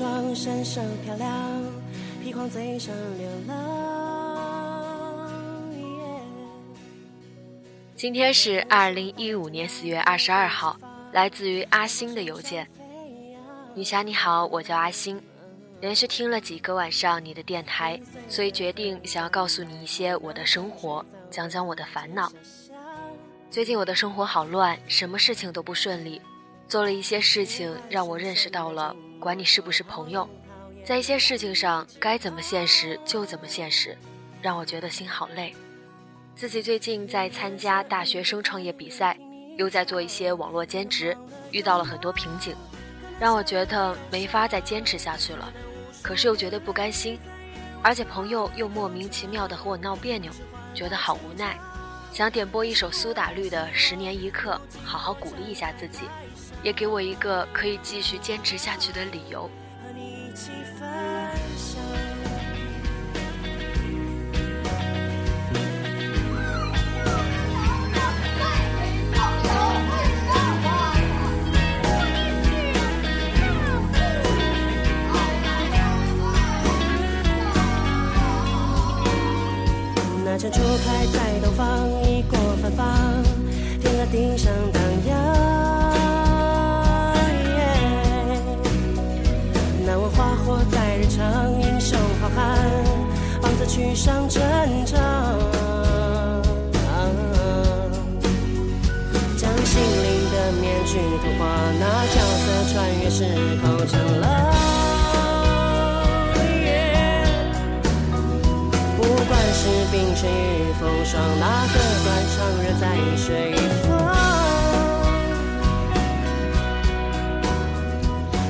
[0.00, 1.30] 妆，身上漂亮，
[2.22, 5.28] 披黄嘴上流浪。
[7.94, 10.74] 今天是二零一五年四月二十二号，
[11.12, 12.66] 来自于阿星的邮件。
[13.74, 15.20] 女侠你好，我叫阿星，
[15.82, 22.32] 连续听了几个晚上你的电台，所以决定想要告诉你一些我的生活，讲讲我的烦恼。
[23.50, 26.22] 最近我的生活好乱，什么事情都不顺利。
[26.70, 30.30] 做了一些事情，让我认识到了，管你是不是朋友，
[30.84, 33.98] 在一些事情上该怎么现实就怎么现实，
[34.40, 35.52] 让我觉得心好累。
[36.36, 39.18] 自己最近在参加大学生创业比赛，
[39.58, 41.16] 又在做一些网络兼职，
[41.50, 42.54] 遇到了很多瓶颈，
[43.18, 45.52] 让我觉得没法再坚持下去了。
[46.00, 47.18] 可是又觉得不甘心，
[47.82, 50.30] 而且朋友又莫名其妙的和我闹别扭，
[50.72, 51.58] 觉得好无奈。
[52.12, 56.02] 想点播一首苏打绿的《十年一刻》，好好鼓励一下自己。
[56.62, 59.50] 也给我一个可以继续坚持下去的理由。
[80.22, 81.29] 那珍珠开在
[94.10, 94.42] 上成
[94.86, 94.98] 长，
[99.38, 101.46] 将心灵的面具涂画，
[101.78, 103.18] 那角色穿越时
[103.62, 104.26] 空成了。
[108.96, 109.60] 不管是
[109.92, 112.84] 冰雪与风霜，那个断肠人在
[113.16, 113.54] 水
[113.84, 113.86] 风？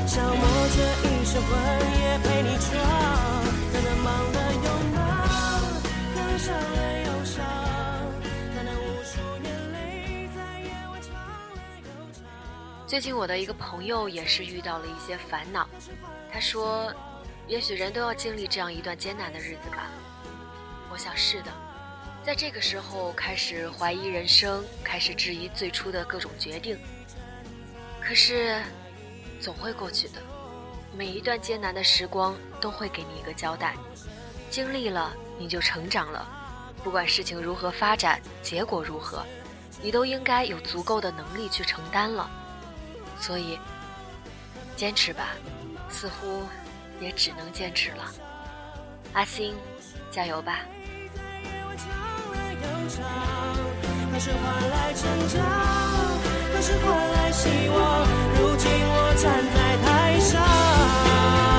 [0.07, 0.43] 消磨
[0.75, 0.77] 这
[1.07, 1.51] 一生魂。
[12.87, 15.67] 最近我的一个朋友也是遇到了一些烦恼，
[16.31, 16.93] 他说
[17.47, 19.87] ：“也许人都要经历这样一段艰难的日子吧。”
[20.91, 21.53] 我想是的，
[22.25, 26.77] 在这个时候开始怀疑人生，开始质疑最初的各种决定。
[28.03, 28.61] 可是，
[29.41, 30.15] 总会过去的。
[30.93, 33.77] 每一段艰难的时光都会给你一个交代，
[34.51, 36.40] 经历了你就成长了。
[36.83, 39.23] 不管事情如何发展，结果如何，
[39.83, 42.29] 你都应该有足够的能力去承担了。
[43.21, 43.59] 所以，
[44.77, 45.29] 坚持吧，
[45.89, 46.43] 似乎
[46.99, 48.05] 也只能坚持了。
[49.13, 49.55] 阿星，
[50.11, 50.61] 加油吧！
[54.13, 55.41] 可是换来成长，
[56.53, 58.07] 可是换来希望。
[58.37, 61.50] 如今我站在台上。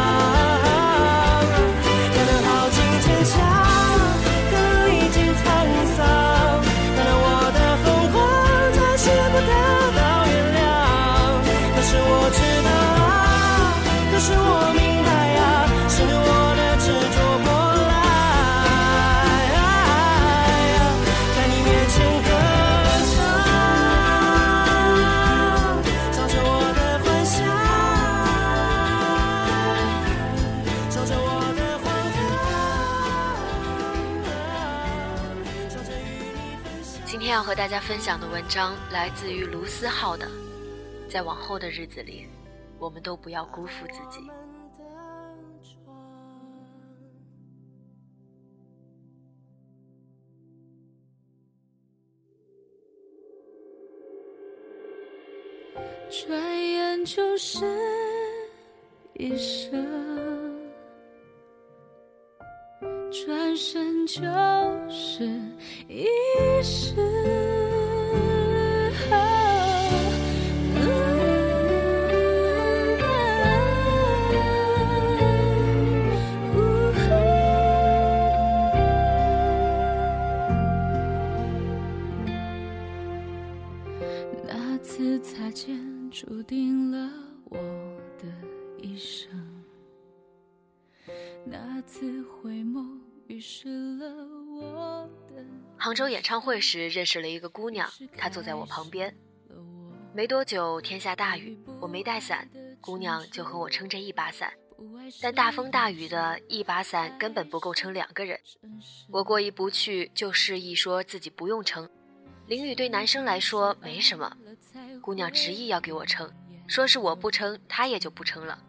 [37.12, 40.26] 今天要和大家分享的文章来自于卢思浩的，
[41.10, 42.26] 在往后的日子里，
[42.80, 44.26] 我们都不要辜负自己。
[56.10, 56.32] 转
[56.66, 57.66] 眼就是
[59.16, 59.86] 一生，
[63.12, 64.22] 转身就
[64.90, 65.41] 是
[95.82, 99.18] 杭州演唱会时认识了一个姑娘，她坐在我旁边。
[100.14, 102.48] 没多久，天下大雨，我没带伞，
[102.80, 104.54] 姑娘就和我撑着一把伞。
[105.20, 108.40] 但大风大雨的一把伞根本不够撑两个人。
[109.10, 111.90] 我过意不去，就示意说自己不用撑。
[112.46, 114.38] 淋雨对男生来说没什么，
[115.02, 116.32] 姑娘执意要给我撑，
[116.68, 118.60] 说是我不撑，她也就不撑了。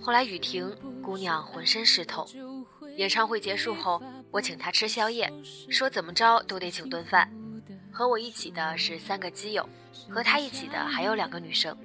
[0.00, 2.26] 后来雨停，姑娘浑身湿透。
[2.96, 5.32] 演唱会结束后，我请她吃宵夜，
[5.70, 7.30] 说怎么着都得请顿饭。
[7.90, 9.68] 和我一起的是三个基友，
[10.08, 11.76] 和他一起的还有两个女生。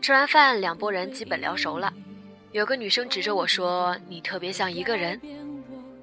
[0.00, 1.92] 吃完饭，两拨人基本聊熟了。
[2.52, 5.20] 有个女生指着我说：“你特别像一个人。”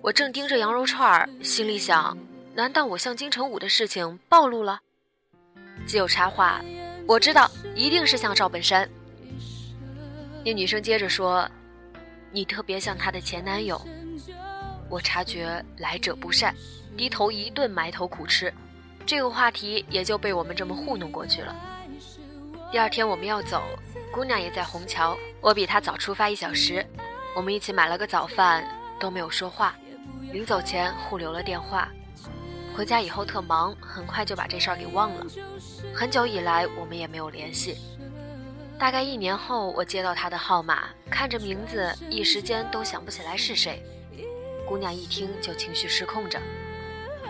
[0.01, 2.17] 我正盯着羊肉串儿，心里想。
[2.53, 4.79] 难道我像金城武的事情暴露了？
[5.85, 6.61] 基友插话，
[7.07, 8.89] 我知道，一定是像赵本山。
[10.45, 11.49] 那女生接着说
[12.31, 13.81] ：“你特别像她的前男友。”
[14.89, 16.55] 我察觉来者不善，
[16.97, 18.53] 低头一顿埋头苦吃，
[19.05, 21.55] 这个话题也就被我们这么糊弄过去了。
[22.71, 23.63] 第二天我们要走，
[24.11, 26.85] 姑娘也在虹桥，我比她早出发一小时，
[27.35, 28.65] 我们一起买了个早饭，
[28.99, 29.75] 都没有说话，
[30.31, 31.89] 临走前互留了电话。
[32.75, 35.25] 回家以后特忙，很快就把这事儿给忘了。
[35.95, 37.75] 很久以来我们也没有联系。
[38.77, 43.81] 大概一年后，我接到他的号码，看着名字，一时间都想不起来是谁。
[44.67, 46.41] 姑娘一听就情绪失控着，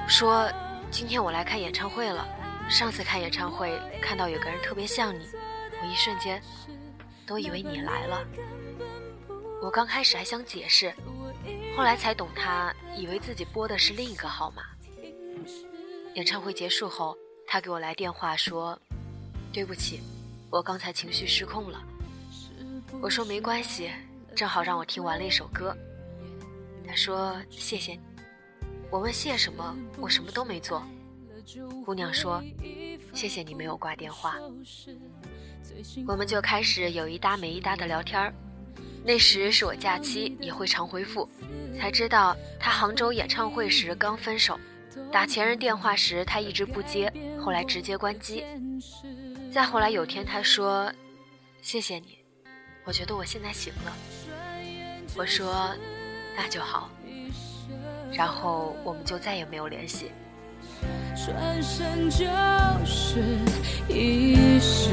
[0.08, 0.52] 说
[0.90, 2.28] ：“今天我来看演唱会了。
[2.68, 5.30] 上次看演唱会看到有个人特别像你，
[5.80, 6.42] 我一瞬间
[7.28, 8.26] 都以为你来了。
[9.62, 10.92] 我刚开始还想解释，
[11.76, 14.64] 后来才懂，他以为自己拨的是另一个号码。”
[16.16, 18.78] 演唱会结束后，他给我来电话说
[19.54, 20.02] ：“对不起，
[20.50, 21.80] 我刚才情绪失控了。”
[23.00, 23.92] 我说：“没关系，
[24.36, 25.78] 正好让我听完了一首歌。”
[26.88, 28.00] 他说：“谢谢你。”
[28.90, 29.76] 我问：“谢什么？
[30.00, 30.82] 我什么都没做。”
[31.86, 32.42] 姑娘说
[33.14, 34.36] ：“谢谢你没有挂电话。”
[36.08, 38.34] 我们就开始有一搭没一搭的聊天儿。
[39.04, 41.30] 那时是我假期，也会常回复，
[41.78, 44.60] 才知道他杭州演唱会时刚分手。
[45.12, 48.44] 打前任电话时，他一直不接，后来直接关机。
[49.54, 50.92] 再后来有天，他说
[51.62, 52.18] ：“谢谢你，
[52.84, 53.96] 我觉得我现在行了。”
[55.16, 55.74] 我说
[56.38, 56.90] ：“那就好。”
[58.14, 60.12] 然后我们就再也没有联系。
[61.16, 62.26] 转身就
[62.86, 63.40] 是
[63.90, 64.92] 一世。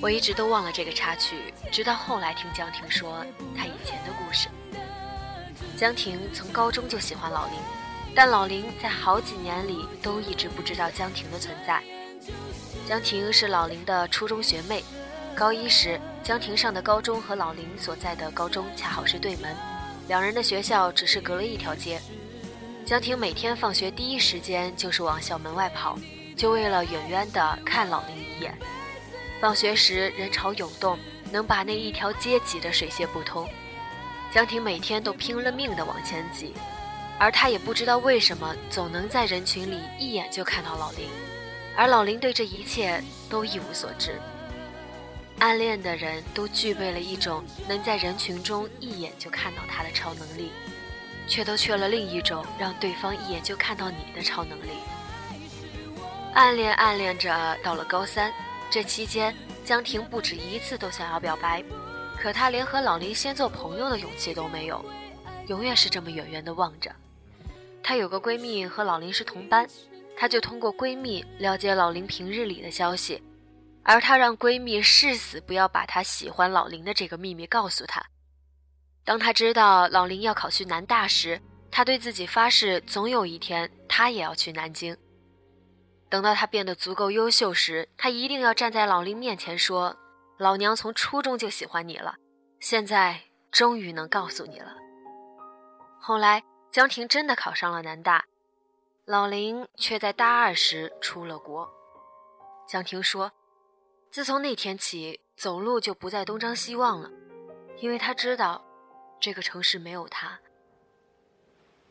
[0.00, 1.34] 我一直都忘了这个插曲，
[1.72, 3.24] 直到后来听江婷说
[3.56, 4.48] 她以前的故事。
[5.78, 7.54] 江婷从高中就喜欢老林，
[8.14, 11.82] 但老林在好几年里都一直不知道江婷的存在。
[12.88, 14.84] 江婷是老林的初中学妹，
[15.34, 19.56] 高一时江婷上的高中和老林所在的高中恰好是对门，
[20.06, 22.00] 两人的学校只是隔了一条街。
[22.86, 25.98] 江婷每天放学第一时间就是往校门外跑，
[26.36, 28.56] 就为了远远的看老林一眼。
[29.40, 30.98] 放学时人潮涌动，
[31.32, 33.48] 能把那一条街挤得水泄不通。
[34.30, 36.54] 江婷每天都拼了命地往前挤，
[37.18, 41.08] 而他也不知道为什么总能在人群里一眼就看到老林，
[41.76, 44.20] 而老林对这一切都一无所知。
[45.38, 50.52] 暗恋的人都具备了一种能在人群中一眼就看到他的超能力，
[51.26, 54.70] 却都缺了另一种让对方一眼就看到你的超能力。
[56.34, 58.32] 暗恋暗恋着，到了高三。
[58.70, 59.32] 这期间，
[59.64, 61.62] 江婷不止一次都想要表白，
[62.16, 64.84] 可她连和老林先做朋友的勇气都没有，
[65.46, 66.90] 永远是这么远远的望着。
[67.84, 69.68] 她有个闺蜜和老林是同班，
[70.16, 73.22] 她就通过闺蜜了解老林平日里的消息，
[73.82, 78.02] 而她让闺蜜誓死不要把她喜欢老林的这个秘密告诉她。
[79.04, 81.38] 当她知道老林要考去南大时，
[81.70, 84.96] 她对自己发誓，总有一天她也要去南京。
[86.08, 89.94] 等到她变得足够优秀时，她一定要站在老林面前说
[90.38, 92.14] ：“老娘从初中就喜欢你了，
[92.60, 93.20] 现在
[93.52, 94.74] 终于能告诉你了。”
[96.00, 96.42] 后来，
[96.74, 98.24] 江婷真的考上了南大，
[99.04, 101.72] 老林却在大二时出了国。
[102.66, 103.30] 江婷说
[104.10, 107.08] ：“自从那天起，走路就不再东张西望了，
[107.76, 108.60] 因为他知道，
[109.20, 110.36] 这个城市没有他。”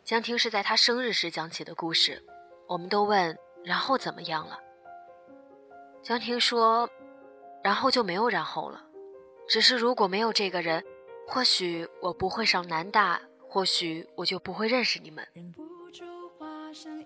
[0.03, 2.21] 江婷是在他生日时讲起的故事，
[2.67, 4.59] 我们都问：“然后怎么样了？”
[6.03, 6.89] 江婷说
[7.63, 8.83] ：“然后就没有然后了，
[9.47, 10.83] 只是如果没有这个人，
[11.25, 13.21] 或许我不会上南大，
[13.53, 15.27] 或许我就不会认识你们。”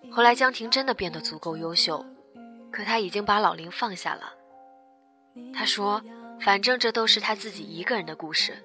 [0.10, 2.06] 后来江婷真的变得足够优秀。
[2.72, 4.34] 可她已经把老林放下了。
[5.54, 6.02] 她说
[6.40, 8.64] ：“反正这都是她自己一个人的故事，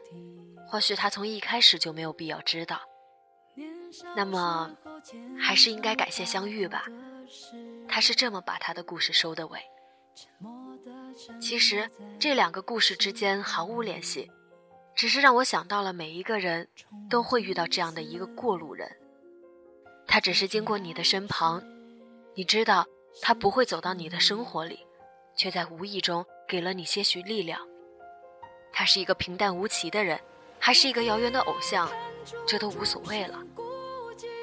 [0.68, 2.80] 或许她从一开始就没有必要知道。
[4.14, 4.70] 那么，
[5.38, 6.84] 还是应该感谢相遇吧。”
[7.88, 9.60] 他是这么把他的故事收的尾。
[11.40, 14.30] 其实这两个故事之间毫无联系，
[14.94, 16.68] 只是让我想到了每一个人
[17.08, 18.90] 都会遇到这样的一个过路人。
[20.06, 21.62] 他只是经过你的身旁，
[22.34, 22.86] 你知道。
[23.20, 24.86] 他不会走到你的生活里，
[25.36, 27.60] 却在无意中给了你些许力量。
[28.72, 30.18] 他是一个平淡无奇的人，
[30.58, 31.90] 还是一个遥远的偶像，
[32.46, 33.38] 这都无所谓了。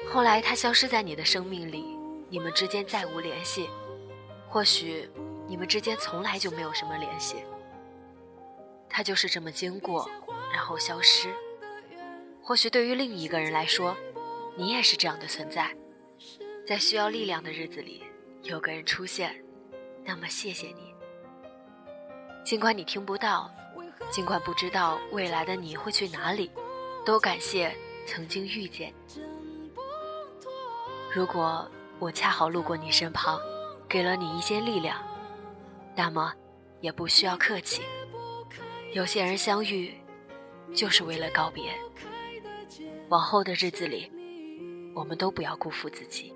[0.08, 3.68] 后来他消失在你的生命里，你们之间再无联系，
[4.48, 5.10] 或许
[5.48, 7.38] 你们之间从来就没有什么联系。
[8.88, 10.08] 他就是这么经过，
[10.60, 11.34] 然后消失。
[12.42, 13.96] 或许对于另一个人来说，
[14.58, 15.74] 你也是这样的存在，
[16.66, 18.04] 在需要力量的日子里。
[18.42, 19.42] 有个人出现，
[20.04, 20.94] 那么谢谢你。
[22.44, 23.50] 尽管你听不到，
[24.10, 26.50] 尽管不知道未来的你会去哪里，
[27.06, 27.74] 都感谢
[28.06, 28.92] 曾经遇见。
[31.10, 31.66] 如果
[31.98, 33.40] 我恰好路过你身旁，
[33.88, 35.02] 给了你一些力量，
[35.96, 36.34] 那么
[36.82, 37.80] 也不需要客气。
[38.92, 39.94] 有些人相遇，
[40.74, 41.72] 就是为了告别。
[43.08, 44.10] 往后的日子里，
[44.94, 46.32] 我们都不要辜负自己。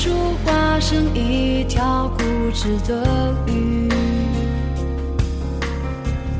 [0.00, 0.14] 忍不住
[0.44, 3.86] 化成一条固执的鱼，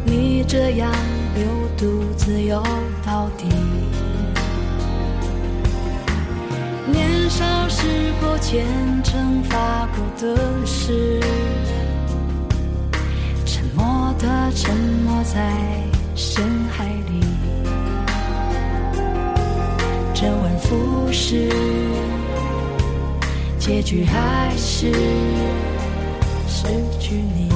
[0.02, 0.90] 你这样
[1.34, 1.44] 流
[1.76, 2.62] 独自游
[3.04, 3.46] 到底。
[6.90, 7.86] 年少时
[8.22, 8.64] 候虔
[9.04, 11.20] 诚发过的誓，
[13.44, 15.52] 沉默的沉没在
[16.14, 17.20] 深海里，
[20.14, 21.89] 周而复始。
[23.70, 24.90] 结局还是
[26.48, 26.66] 失
[26.98, 27.49] 去你。